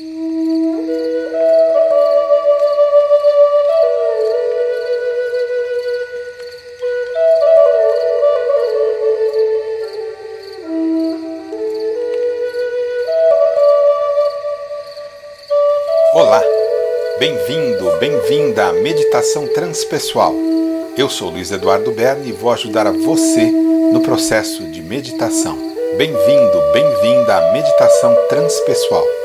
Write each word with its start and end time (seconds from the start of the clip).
Olá, 0.00 0.12
bem-vindo, 17.18 17.98
bem-vinda 17.98 18.68
à 18.68 18.72
Meditação 18.72 19.46
Transpessoal. 19.48 20.34
Eu 20.96 21.10
sou 21.10 21.28
Luiz 21.28 21.50
Eduardo 21.50 21.92
Berni 21.92 22.30
e 22.30 22.32
vou 22.32 22.50
ajudar 22.52 22.86
a 22.86 22.92
você 22.92 23.50
no 23.92 24.00
processo 24.00 24.62
de 24.70 24.80
meditação. 24.80 25.58
Bem-vindo, 25.98 26.72
bem-vinda 26.72 27.36
à 27.36 27.52
Meditação 27.52 28.16
Transpessoal. 28.30 29.19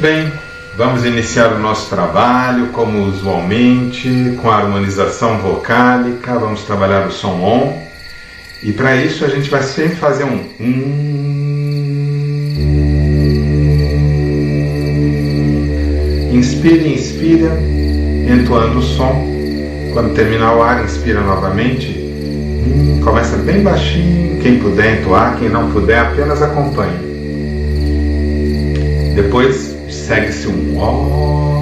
Bem, 0.00 0.32
vamos 0.78 1.04
iniciar 1.04 1.52
o 1.52 1.58
nosso 1.58 1.90
trabalho 1.90 2.68
como 2.68 3.04
usualmente, 3.04 4.34
com 4.40 4.50
a 4.50 4.56
harmonização 4.56 5.36
vocálica, 5.38 6.38
vamos 6.38 6.62
trabalhar 6.62 7.06
o 7.06 7.12
som 7.12 7.38
ON. 7.42 7.82
E 8.62 8.72
para 8.72 8.96
isso 8.96 9.24
a 9.24 9.28
gente 9.28 9.50
vai 9.50 9.62
sempre 9.62 9.96
fazer 9.96 10.24
um 10.24 10.38
Inspire, 16.32 16.94
inspira, 16.94 17.58
entoando 18.32 18.78
o 18.78 18.82
som. 18.82 19.26
Quando 19.92 20.14
terminar 20.14 20.56
o 20.56 20.62
ar, 20.62 20.82
inspira 20.82 21.20
novamente. 21.20 22.10
Começa 23.04 23.36
bem 23.36 23.62
baixinho. 23.62 24.40
Quem 24.40 24.58
puder 24.60 25.00
entoar, 25.00 25.36
quem 25.38 25.50
não 25.50 25.70
puder, 25.70 25.98
apenas 25.98 26.40
acompanhe. 26.40 27.10
Depois 29.14 29.69
segue-se 30.00 30.48
um 30.48 30.78
ó. 30.78 31.59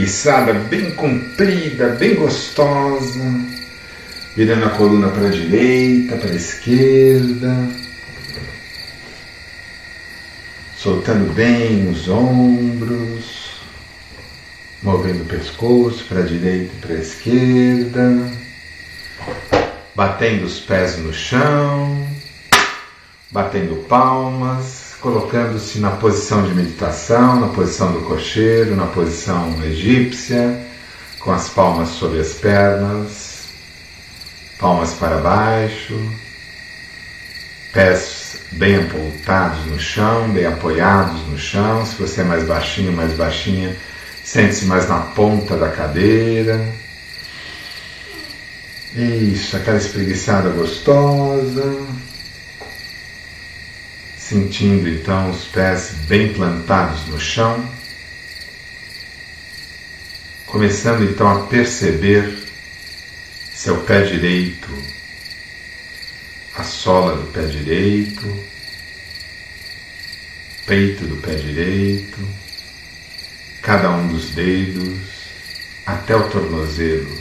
Espreguiçada 0.00 0.54
bem 0.54 0.90
comprida, 0.92 1.88
bem 1.90 2.14
gostosa, 2.14 3.24
virando 4.34 4.66
a 4.66 4.70
coluna 4.70 5.08
para 5.08 5.28
a 5.28 5.30
direita, 5.30 6.16
para 6.16 6.30
a 6.30 6.34
esquerda, 6.34 7.68
soltando 10.76 11.32
bem 11.34 11.90
os 11.90 12.08
ombros, 12.08 13.50
movendo 14.82 15.22
o 15.22 15.26
pescoço 15.26 16.04
para 16.08 16.20
a 16.20 16.26
direita 16.26 16.72
e 16.72 16.80
para 16.80 16.94
a 16.94 17.00
esquerda, 17.00 18.30
batendo 19.94 20.46
os 20.46 20.60
pés 20.60 20.96
no 20.98 21.12
chão, 21.12 22.06
batendo 23.30 23.84
palmas 23.86 24.79
colocando-se 25.00 25.78
na 25.78 25.90
posição 25.92 26.42
de 26.46 26.54
meditação, 26.54 27.40
na 27.40 27.48
posição 27.48 27.92
do 27.92 28.02
cocheiro, 28.02 28.76
na 28.76 28.86
posição 28.86 29.62
egípcia, 29.64 30.60
com 31.18 31.32
as 31.32 31.48
palmas 31.48 31.88
sobre 31.88 32.20
as 32.20 32.34
pernas, 32.34 33.44
palmas 34.58 34.92
para 34.94 35.16
baixo, 35.18 35.98
pés 37.72 38.38
bem 38.52 38.76
apontados 38.76 39.64
no 39.66 39.78
chão, 39.78 40.28
bem 40.30 40.46
apoiados 40.46 41.26
no 41.28 41.38
chão. 41.38 41.84
Se 41.86 41.94
você 41.96 42.20
é 42.20 42.24
mais 42.24 42.44
baixinho, 42.44 42.92
mais 42.92 43.12
baixinha, 43.14 43.74
sente-se 44.22 44.66
mais 44.66 44.88
na 44.88 44.98
ponta 44.98 45.56
da 45.56 45.68
cadeira. 45.70 46.60
Isso, 48.94 49.56
aquela 49.56 49.78
espreguiçada 49.78 50.50
gostosa 50.50 52.09
sentindo 54.30 54.88
então 54.88 55.28
os 55.30 55.46
pés 55.46 55.90
bem 56.06 56.32
plantados 56.32 57.04
no 57.08 57.18
chão, 57.18 57.68
começando 60.46 61.02
então 61.02 61.28
a 61.28 61.46
perceber 61.48 62.38
seu 63.52 63.80
pé 63.80 64.02
direito, 64.02 64.68
a 66.54 66.62
sola 66.62 67.16
do 67.16 67.32
pé 67.32 67.42
direito, 67.46 68.22
peito 70.64 71.04
do 71.06 71.16
pé 71.16 71.34
direito, 71.34 72.18
cada 73.62 73.90
um 73.90 74.06
dos 74.06 74.30
dedos 74.30 75.00
até 75.84 76.14
o 76.14 76.30
tornozelo. 76.30 77.18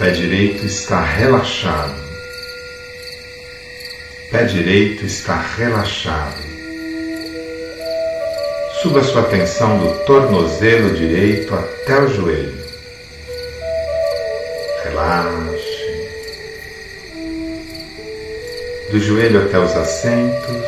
Pé 0.00 0.10
direito 0.10 0.66
está 0.66 1.00
relaxado 1.00 2.05
pé 4.36 4.44
direito 4.44 5.06
está 5.06 5.40
relaxado. 5.56 6.44
Suba 8.82 9.02
sua 9.02 9.22
atenção 9.22 9.78
do 9.78 10.04
tornozelo 10.04 10.94
direito 10.94 11.54
até 11.54 11.98
o 11.98 12.08
joelho. 12.08 12.66
Relaxe. 14.84 15.56
Do 18.90 19.00
joelho 19.00 19.46
até 19.46 19.58
os 19.58 19.74
assentos, 19.74 20.64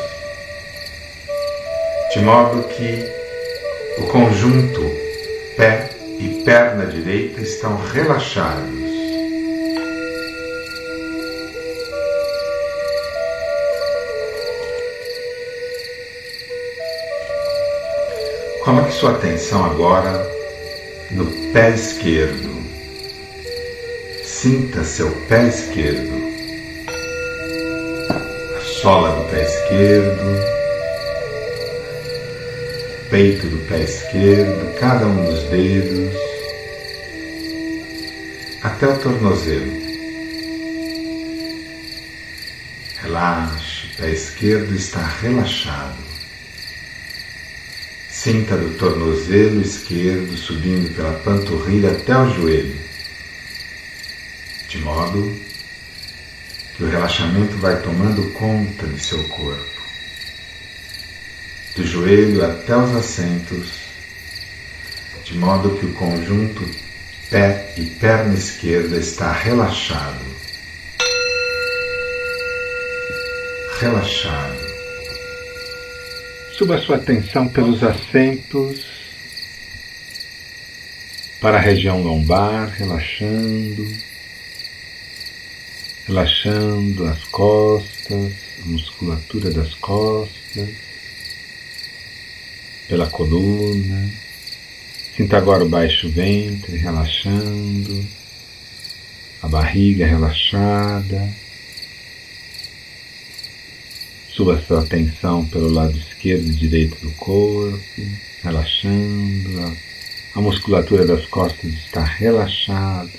de 2.14 2.20
modo 2.20 2.66
que 2.68 3.04
o 3.98 4.06
conjunto 4.06 4.80
pé 5.58 5.90
e 6.18 6.42
perna 6.42 6.86
direita 6.86 7.42
estão 7.42 7.76
relaxados. 7.92 8.87
Coloque 18.68 18.92
sua 18.92 19.12
atenção 19.12 19.64
agora 19.64 20.30
no 21.10 21.24
pé 21.54 21.70
esquerdo. 21.70 22.54
Sinta 24.22 24.84
seu 24.84 25.10
pé 25.26 25.48
esquerdo, 25.48 26.12
a 28.10 28.60
sola 28.60 29.22
do 29.22 29.30
pé 29.30 29.42
esquerdo, 29.42 30.44
peito 33.08 33.46
do 33.46 33.56
pé 33.68 33.84
esquerdo, 33.84 34.74
cada 34.78 35.06
um 35.06 35.24
dos 35.24 35.44
dedos, 35.44 36.14
até 38.62 38.86
o 38.86 38.98
tornozelo. 38.98 39.72
Relaxe, 43.00 43.86
o 43.86 43.96
pé 43.96 44.10
esquerdo 44.10 44.74
está 44.74 45.00
relaxado. 45.22 46.07
Sinta 48.18 48.56
do 48.56 48.76
tornozelo 48.76 49.62
esquerdo 49.62 50.36
subindo 50.36 50.92
pela 50.92 51.12
panturrilha 51.20 51.92
até 51.92 52.18
o 52.18 52.28
joelho, 52.34 52.76
de 54.68 54.78
modo 54.78 55.40
que 56.76 56.82
o 56.82 56.88
relaxamento 56.88 57.56
vai 57.58 57.80
tomando 57.80 58.28
conta 58.32 58.88
de 58.88 58.98
seu 58.98 59.22
corpo. 59.28 59.82
Do 61.76 61.86
joelho 61.86 62.44
até 62.44 62.76
os 62.76 62.92
assentos, 62.96 63.68
de 65.24 65.34
modo 65.38 65.78
que 65.78 65.86
o 65.86 65.92
conjunto 65.92 66.68
pé 67.30 67.72
e 67.76 67.86
perna 67.86 68.34
esquerda 68.34 68.96
está 68.96 69.30
relaxado. 69.30 70.26
Relaxado. 73.78 74.67
Suba 76.58 76.76
sua 76.76 76.96
atenção 76.96 77.46
pelos 77.46 77.84
assentos 77.84 78.84
para 81.40 81.56
a 81.56 81.60
região 81.60 82.02
lombar, 82.02 82.68
relaxando, 82.70 83.86
relaxando 86.08 87.04
as 87.04 87.22
costas, 87.26 88.32
a 88.60 88.66
musculatura 88.66 89.52
das 89.52 89.72
costas, 89.74 90.68
pela 92.88 93.06
coluna. 93.06 94.10
Sinta 95.16 95.36
agora 95.36 95.64
o 95.64 95.68
baixo 95.68 96.08
ventre 96.08 96.76
relaxando, 96.76 98.04
a 99.40 99.46
barriga 99.46 100.04
relaxada 100.04 101.47
Suba 104.38 104.62
sua 104.68 104.82
atenção 104.82 105.44
pelo 105.46 105.68
lado 105.68 105.98
esquerdo 105.98 106.46
e 106.46 106.54
direito 106.54 106.96
do 107.04 107.10
corpo, 107.14 107.80
relaxando. 108.44 109.76
A 110.32 110.40
musculatura 110.40 111.04
das 111.04 111.26
costas 111.26 111.72
está 111.72 112.04
relaxada, 112.04 113.10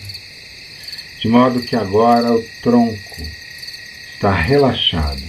de 1.19 1.27
modo 1.27 1.61
que 1.61 1.75
agora 1.75 2.33
o 2.33 2.41
tronco 2.61 3.21
está 4.13 4.33
relaxado. 4.33 5.21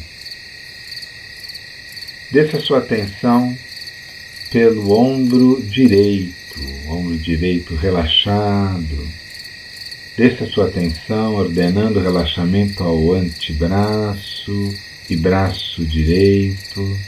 Desça 2.31 2.61
sua 2.61 2.79
atenção 2.79 3.59
pelo 4.53 4.93
ombro 4.93 5.61
direito, 5.61 6.61
ombro 6.87 7.19
direito 7.19 7.75
relaxado. 7.75 9.09
Desça 10.17 10.47
sua 10.47 10.69
atenção 10.69 11.35
ordenando 11.35 11.99
o 11.99 12.03
relaxamento 12.03 12.81
ao 12.81 13.13
antebraço 13.13 14.73
e 15.11 15.17
braço 15.17 15.85
direito, 15.85 16.99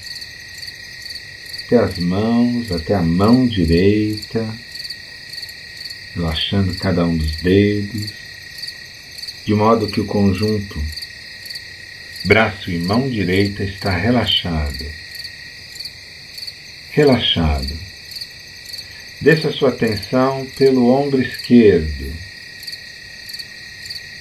até 1.64 1.78
as 1.78 1.98
mãos, 1.98 2.72
até 2.72 2.94
a 2.94 3.02
mão 3.02 3.46
direita, 3.46 4.44
relaxando 6.14 6.74
cada 6.74 7.04
um 7.04 7.16
dos 7.16 7.36
dedos, 7.36 8.12
de 9.44 9.54
modo 9.54 9.86
que 9.86 10.00
o 10.00 10.04
conjunto 10.04 10.82
braço 12.24 12.70
e 12.70 12.78
mão 12.78 13.08
direita 13.08 13.64
está 13.64 13.90
relaxado. 13.90 14.84
Relaxado. 16.90 17.76
Desça 19.20 19.52
sua 19.52 19.68
atenção 19.70 20.46
pelo 20.56 20.88
ombro 20.88 21.22
esquerdo, 21.22 22.12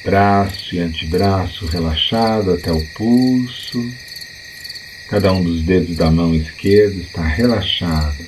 braço 0.04 0.76
e 0.76 0.80
antebraço 0.80 1.66
relaxado 1.66 2.52
até 2.52 2.72
o 2.72 2.86
pulso. 2.88 3.92
Cada 5.10 5.32
um 5.34 5.44
dos 5.44 5.62
dedos 5.62 5.96
da 5.98 6.10
mão 6.10 6.34
esquerda 6.34 6.96
está 7.02 7.22
relaxado, 7.22 8.26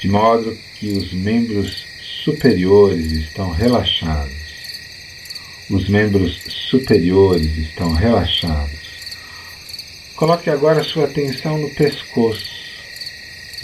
de 0.00 0.08
modo 0.08 0.58
que 0.74 0.88
os 0.88 1.12
membros 1.12 1.86
superiores 2.24 3.12
estão 3.12 3.50
relaxados. 3.52 4.36
Os 5.70 5.88
membros 5.88 6.40
superiores 6.70 7.56
estão 7.56 7.92
relaxados. 7.92 8.78
Coloque 10.16 10.50
agora 10.50 10.82
sua 10.82 11.04
atenção 11.04 11.58
no 11.58 11.70
pescoço, 11.70 12.50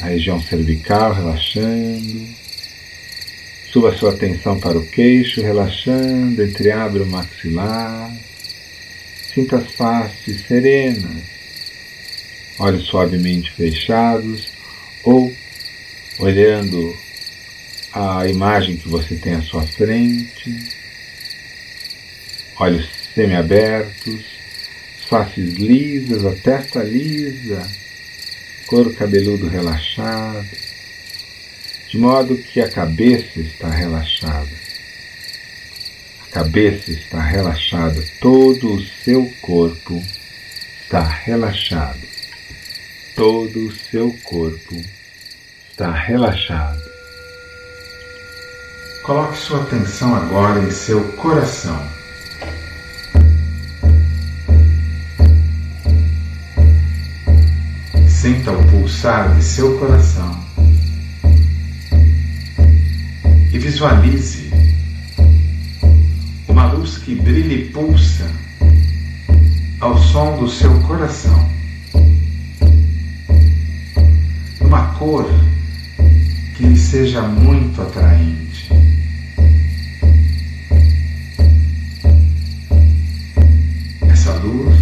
a 0.01 0.07
região 0.07 0.41
cervical 0.41 1.13
relaxando, 1.13 2.29
Suba 3.75 3.93
sua 3.93 4.13
atenção 4.13 4.61
para 4.61 4.79
o 4.79 4.87
queixo, 4.87 5.43
relaxando, 5.43 6.41
entreabre 6.45 7.03
o 7.03 7.07
maxilar. 7.07 8.09
Sinta 9.35 9.57
as 9.57 9.73
faces 9.73 10.47
serenas, 10.47 11.25
olhos 12.57 12.85
suavemente 12.85 13.51
fechados 13.51 14.53
ou 15.03 15.35
olhando 16.21 16.97
a 17.93 18.29
imagem 18.29 18.77
que 18.77 18.89
você 18.89 19.17
tem 19.17 19.35
à 19.35 19.43
sua 19.43 19.67
frente, 19.67 20.57
olhos 22.61 22.89
semiabertos, 23.13 24.25
faces 25.09 25.55
lisas, 25.55 26.25
a 26.25 26.33
testa 26.37 26.81
lisa, 26.81 27.69
couro 28.69 28.95
cabeludo 28.95 29.49
relaxado, 29.49 30.64
de 31.95 32.01
modo 32.01 32.37
que 32.37 32.61
a 32.61 32.69
cabeça 32.69 33.39
está 33.39 33.69
relaxada. 33.69 34.51
A 36.27 36.33
cabeça 36.33 36.91
está 36.91 37.21
relaxada, 37.23 38.03
todo 38.21 38.75
o 38.75 38.85
seu 38.85 39.33
corpo 39.41 40.03
está 40.83 41.05
relaxado. 41.05 42.01
Todo 43.15 43.69
o 43.69 43.73
seu 43.73 44.13
corpo 44.25 44.75
está 45.71 45.93
relaxado. 45.93 46.83
Coloque 49.05 49.39
sua 49.39 49.63
atenção 49.63 50.17
agora 50.17 50.59
em 50.65 50.73
seu 50.73 51.01
coração. 51.13 51.81
Sinta 58.09 58.51
o 58.51 58.69
pulsar 58.69 59.33
de 59.37 59.45
seu 59.45 59.79
coração 59.79 60.44
e 63.55 63.59
visualize 63.59 64.51
uma 66.49 66.73
luz 66.73 66.99
que 66.99 67.15
brilha 67.15 67.55
e 67.55 67.69
pulsa 67.69 68.29
ao 69.79 69.97
som 69.97 70.37
do 70.41 70.49
seu 70.49 70.77
coração. 70.81 71.49
Uma 74.61 74.87
cor 74.95 75.31
que 76.57 76.65
lhe 76.65 76.77
seja 76.77 77.23
muito 77.23 77.81
atraente. 77.81 78.71
Essa 84.09 84.33
luz 84.33 84.77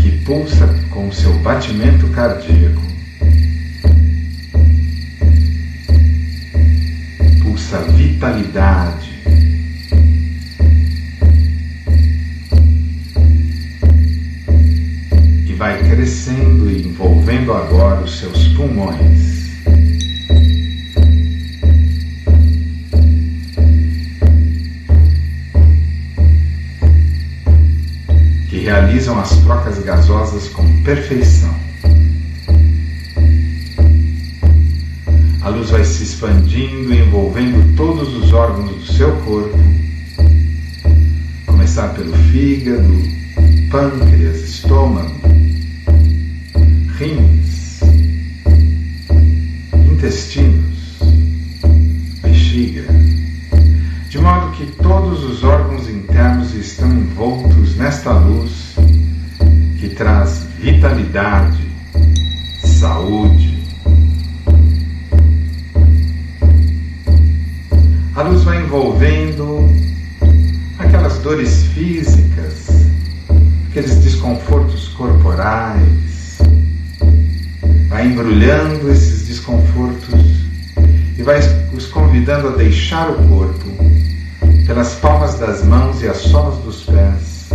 que 0.00 0.12
pulsa 0.24 0.68
com 0.90 1.08
o 1.08 1.12
seu 1.12 1.36
batimento 1.40 2.06
cardíaco. 2.10 2.85
Pulmões. 18.66 19.46
Que 28.48 28.58
realizam 28.58 29.18
as 29.18 29.30
trocas 29.38 29.78
gasosas 29.82 30.48
com 30.48 30.82
perfeição. 30.82 31.54
A 35.42 35.48
luz 35.48 35.70
vai 35.70 35.84
se 35.84 36.02
expandindo 36.02 36.92
e 36.92 36.98
envolvendo 36.98 37.76
todos 37.76 38.14
os 38.16 38.32
órgãos 38.32 38.70
do 38.70 38.92
seu 38.92 39.12
corpo. 39.18 39.58
Começar 41.46 41.94
pelo 41.94 42.12
fígado, 42.16 43.02
pâncreas, 43.70 44.40
estômago, 44.42 45.25
solas 86.16 86.58
dos 86.58 86.82
pés, 86.84 87.48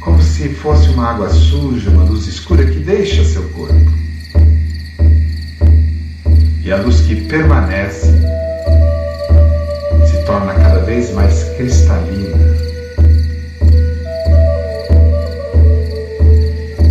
como 0.00 0.22
se 0.22 0.48
fosse 0.48 0.88
uma 0.90 1.10
água 1.10 1.28
suja, 1.28 1.90
uma 1.90 2.04
luz 2.04 2.26
escura 2.26 2.64
que 2.64 2.78
deixa 2.78 3.24
seu 3.24 3.48
corpo. 3.50 3.92
E 6.64 6.72
a 6.72 6.76
luz 6.76 7.00
que 7.02 7.16
permanece 7.28 8.06
se 10.06 10.24
torna 10.24 10.54
cada 10.54 10.80
vez 10.80 11.12
mais 11.12 11.44
cristalina. 11.56 12.36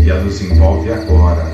E 0.03 0.11
a 0.11 0.15
luz 0.21 0.41
envolve 0.41 0.91
agora 0.91 1.45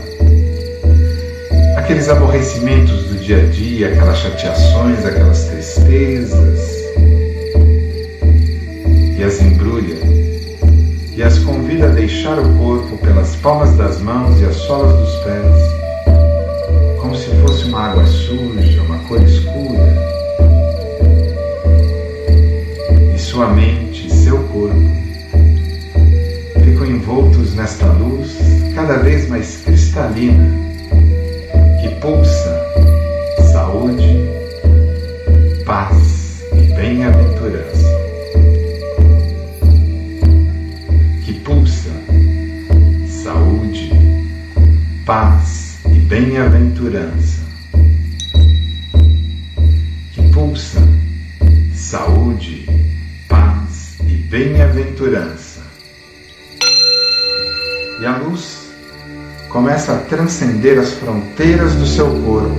aqueles 1.77 2.07
aborrecimentos 2.07 3.05
do 3.05 3.19
dia 3.19 3.43
a 3.43 3.45
dia, 3.47 3.87
aquelas 3.89 4.19
chateações, 4.19 5.05
aquelas 5.05 5.45
tristezas, 5.45 6.60
e 9.21 9.23
as 9.23 9.39
embrulha 9.39 9.97
e 11.15 11.21
as 11.21 11.37
convida 11.37 11.85
a 11.85 11.89
deixar 11.89 12.39
o 12.39 12.57
corpo 12.57 12.97
pelas 12.97 13.35
palmas 13.35 13.77
das 13.77 14.01
mãos 14.01 14.41
e 14.41 14.45
as 14.45 14.55
solas 14.55 14.97
dos 14.97 15.15
pés, 15.23 16.99
como 16.99 17.15
se 17.15 17.29
fosse 17.41 17.65
uma 17.65 17.91
água 17.91 18.03
suja, 18.07 18.81
uma 18.81 18.97
cor 19.07 19.21
escura. 19.21 19.95
E 23.13 23.19
sua 23.19 23.49
mente 23.49 24.07
e 24.07 24.09
seu 24.09 24.39
corpo 24.45 24.89
ficam 26.63 26.87
envoltos 26.87 27.53
nesta 27.53 27.85
luz 27.85 28.35
cada 28.73 28.97
vez 28.97 29.29
mais 29.29 29.57
cristalina 29.57 30.49
que 31.79 31.89
pulsa 32.01 32.65
saúde, 33.51 34.27
paz 35.63 36.43
e 36.53 36.73
bem-aventurança. 36.73 37.80
Bem-aventurança. 46.21 47.41
Que 50.13 50.21
pulsa 50.31 50.79
saúde, 51.73 52.69
paz 53.27 53.95
e 54.07 54.13
bem-aventurança. 54.29 55.61
E 57.99 58.05
a 58.05 58.17
luz 58.17 58.71
começa 59.49 59.93
a 59.93 59.97
transcender 59.97 60.77
as 60.77 60.93
fronteiras 60.93 61.73
do 61.73 61.87
seu 61.87 62.07
corpo, 62.21 62.55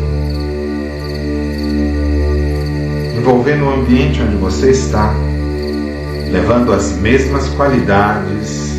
envolvendo 3.17 3.67
o 3.67 3.75
ambiente 3.75 4.21
onde 4.23 4.37
você 4.37 4.73
está, 4.73 5.15
levando 6.33 6.73
as 6.73 6.97
mesmas 6.97 7.49
qualidades 7.51 8.73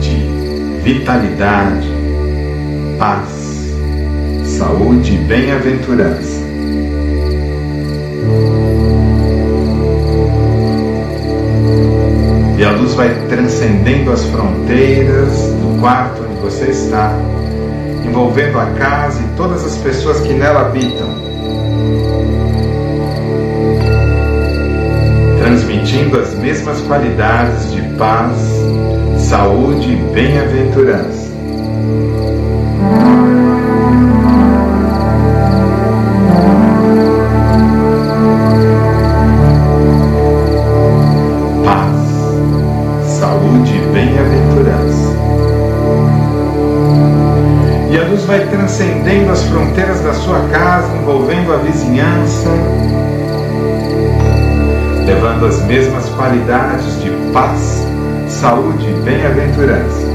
de 0.00 0.82
vitalidade, 0.82 1.94
paz, 2.98 3.33
saúde 4.54 5.14
e 5.14 5.18
bem-aventurança. 5.18 6.44
E 12.56 12.64
a 12.64 12.70
luz 12.70 12.94
vai 12.94 13.12
transcendendo 13.28 14.12
as 14.12 14.24
fronteiras 14.26 15.32
do 15.60 15.80
quarto 15.80 16.22
onde 16.22 16.40
você 16.40 16.70
está, 16.70 17.12
envolvendo 18.06 18.58
a 18.60 18.66
casa 18.66 19.20
e 19.20 19.36
todas 19.36 19.64
as 19.64 19.76
pessoas 19.78 20.20
que 20.20 20.32
nela 20.32 20.60
habitam, 20.60 21.08
transmitindo 25.38 26.20
as 26.20 26.32
mesmas 26.34 26.80
qualidades 26.82 27.72
de 27.72 27.82
paz, 27.96 28.38
saúde 29.18 29.92
e 29.92 29.96
bem-aventurança. 30.12 31.33
Transcendendo 48.54 49.32
as 49.32 49.42
fronteiras 49.42 50.00
da 50.00 50.14
sua 50.14 50.40
casa, 50.48 50.96
envolvendo 50.96 51.52
a 51.52 51.56
vizinhança, 51.56 52.48
levando 55.04 55.46
as 55.46 55.60
mesmas 55.64 56.08
qualidades 56.10 57.02
de 57.02 57.10
paz, 57.32 57.84
saúde 58.28 58.88
e 58.88 58.92
bem-aventurança. 59.02 60.14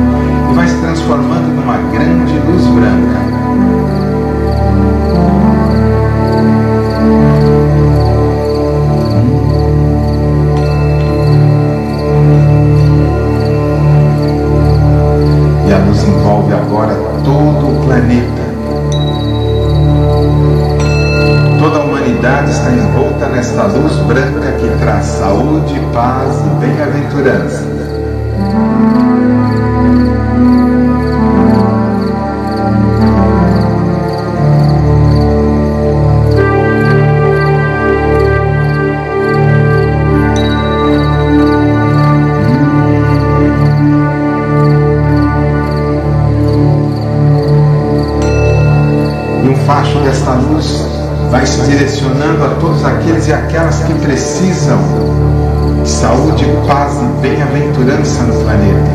e 0.51 0.53
vai 0.53 0.67
se 0.67 0.75
transformando 0.81 1.55
numa 1.55 1.77
grande 1.91 2.37
luz 2.39 2.65
branca. 2.67 3.21
E 15.67 15.73
a 15.73 15.77
luz 15.85 16.03
envolve 16.03 16.53
agora 16.53 16.93
todo 17.23 17.67
o 17.67 17.85
planeta. 17.85 18.41
Toda 21.59 21.77
a 21.77 21.85
humanidade 21.85 22.51
está 22.51 22.71
envolta 22.71 23.27
nesta 23.27 23.67
luz 23.67 23.95
branca 24.05 24.51
que 24.53 24.67
traz 24.79 25.05
saúde, 25.05 25.79
paz 25.93 26.43
e 26.45 26.49
bem-aventurança. 26.59 27.71
Desta 50.11 50.33
luz 50.33 50.85
vai 51.29 51.45
se 51.45 51.61
direcionando 51.61 52.43
a 52.43 52.49
todos 52.59 52.83
aqueles 52.83 53.27
e 53.27 53.33
aquelas 53.33 53.79
que 53.83 53.93
precisam 53.93 54.77
de 55.81 55.89
saúde, 55.89 56.45
paz 56.67 56.97
e 57.01 57.21
bem-aventurança 57.21 58.21
no 58.23 58.33
planeta. 58.43 58.91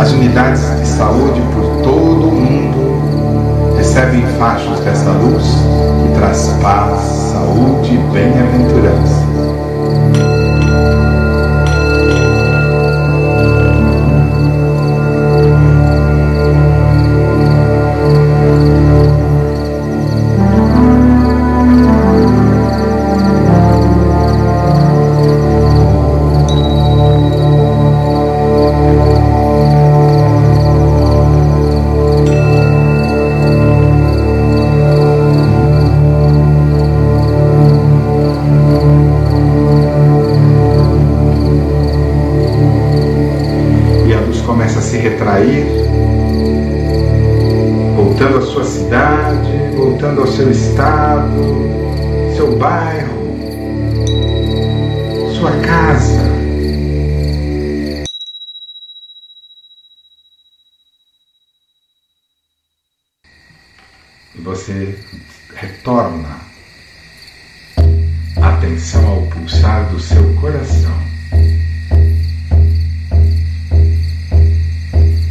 As 0.00 0.10
unidades 0.10 0.60
de 0.80 0.86
saúde 0.88 1.40
por 1.54 1.82
todo 1.84 2.28
o 2.28 2.32
mundo 2.32 3.76
recebem 3.76 4.26
fachos 4.36 4.80
dessa 4.80 5.10
luz 5.10 5.44
que 6.02 6.18
traz 6.18 6.48
paz, 6.60 7.00
saúde 7.32 7.94
e 7.94 7.98
bem-aventurança. 8.12 9.23
seu 50.34 50.50
estado, 50.50 51.30
seu 52.34 52.58
bairro, 52.58 53.22
sua 55.32 55.52
casa. 55.60 56.20
E 64.34 64.40
você 64.42 64.98
retorna 65.54 66.40
a 68.42 68.48
atenção 68.54 69.06
ao 69.06 69.22
pulsar 69.28 69.88
do 69.90 70.00
seu 70.00 70.34
coração. 70.40 70.98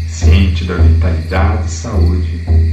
Ciente 0.08 0.64
da 0.64 0.78
vitalidade 0.78 1.66
e 1.66 1.72
saúde 1.72 2.73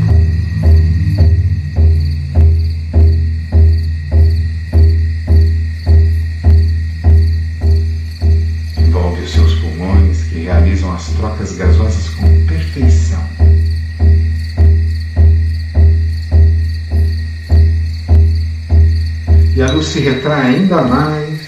ainda 20.71 20.81
mais, 20.83 21.39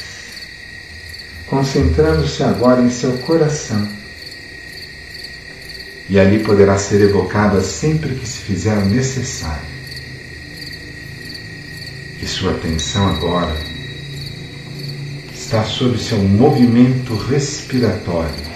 concentrando-se 1.48 2.44
agora 2.44 2.82
em 2.82 2.90
seu 2.90 3.14
coração. 3.20 3.88
E 6.10 6.20
ali 6.20 6.44
poderá 6.44 6.78
ser 6.78 7.02
evocada 7.02 7.62
sempre 7.62 8.16
que 8.16 8.28
se 8.28 8.40
fizer 8.40 8.76
necessário. 8.86 9.74
E 12.22 12.28
sua 12.28 12.52
atenção 12.52 13.08
agora 13.08 13.56
está 15.34 15.64
sob 15.64 15.98
seu 15.98 16.18
movimento 16.20 17.16
respiratório. 17.16 18.54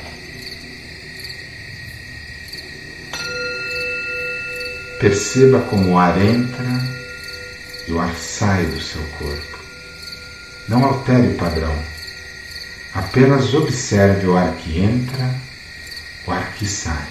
Perceba 4.99 5.61
como 5.61 5.91
o 5.91 5.97
ar 5.97 6.19
entra 6.21 6.65
e 7.87 7.91
o 7.91 7.99
ar 7.99 8.15
sai 8.15 8.65
do 8.65 8.81
seu 8.81 9.01
corpo. 9.19 9.56
Não 10.67 10.83
altere 10.83 11.27
o 11.27 11.37
padrão. 11.37 11.73
Apenas 12.93 13.53
observe 13.53 14.27
o 14.27 14.35
ar 14.35 14.53
que 14.55 14.81
entra, 14.81 15.33
o 16.25 16.31
ar 16.31 16.53
que 16.55 16.65
sai. 16.65 17.07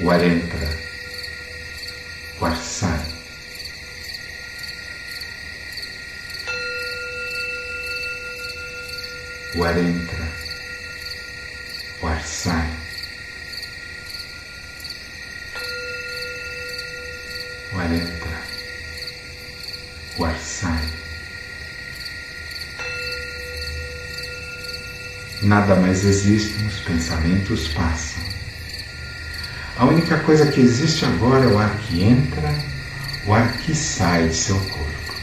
O 0.00 0.10
ar 0.10 0.22
entra, 0.22 0.68
o 2.40 2.44
ar 2.44 2.56
sai. 2.56 3.00
O 9.56 9.64
ar 9.64 9.78
entra, 9.78 10.28
o 12.02 12.06
ar 12.08 12.22
sai. 12.26 12.73
Nada 25.44 25.76
mais 25.76 26.06
existe, 26.06 26.64
os 26.64 26.80
pensamentos 26.80 27.68
passam. 27.68 28.22
A 29.76 29.84
única 29.84 30.18
coisa 30.20 30.50
que 30.50 30.58
existe 30.58 31.04
agora 31.04 31.44
é 31.44 31.48
o 31.48 31.58
ar 31.58 31.76
que 31.80 32.02
entra, 32.02 32.50
o 33.26 33.34
ar 33.34 33.52
que 33.58 33.74
sai 33.74 34.28
de 34.28 34.36
seu 34.36 34.58
corpo. 34.58 35.13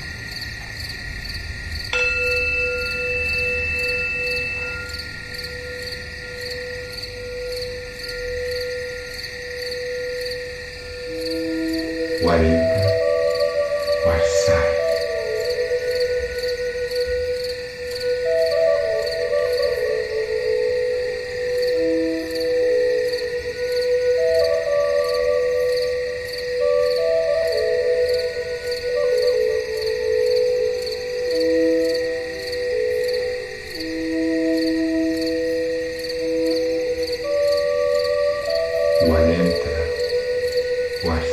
O 41.03 41.30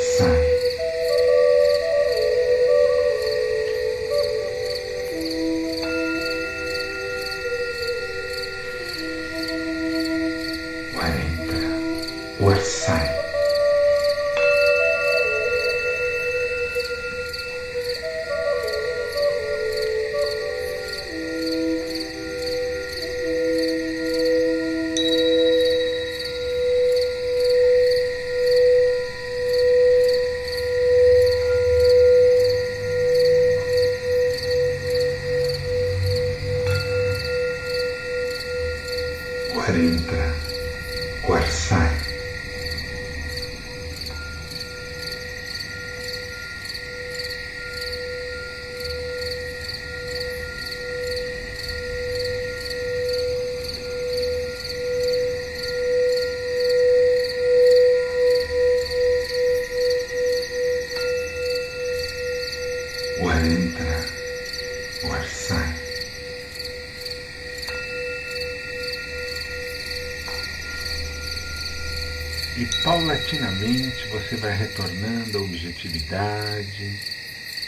paulatinamente 73.29 74.09
você 74.09 74.37
vai 74.37 74.57
retornando 74.57 75.39
à 75.39 75.41
objetividade, 75.43 76.99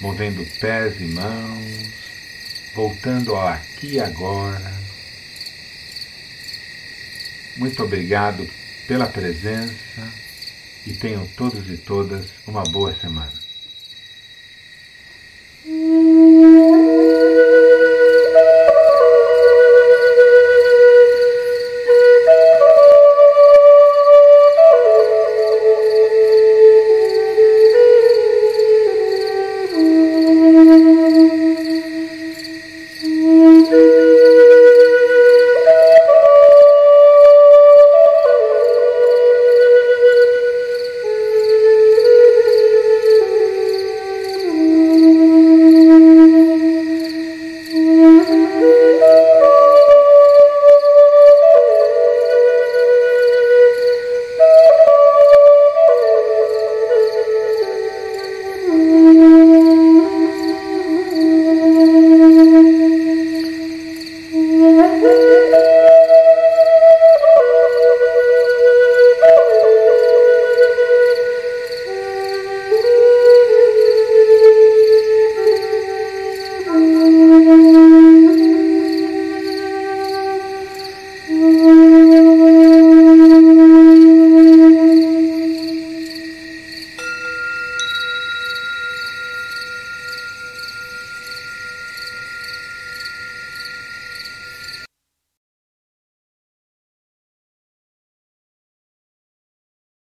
movendo 0.00 0.44
pés 0.58 0.98
e 0.98 1.04
mãos, 1.04 1.90
voltando 2.74 3.34
ao 3.34 3.48
aqui 3.48 3.94
e 3.94 4.00
agora. 4.00 4.72
Muito 7.56 7.82
obrigado 7.82 8.48
pela 8.88 9.06
presença 9.06 10.08
e 10.86 10.94
tenham 10.94 11.26
todos 11.36 11.68
e 11.68 11.76
todas 11.76 12.26
uma 12.46 12.62
boa 12.64 12.94
semana. 12.94 13.49